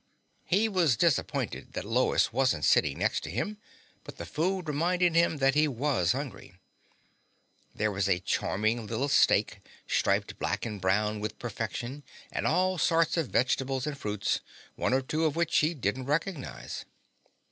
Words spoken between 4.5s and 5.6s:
reminded him that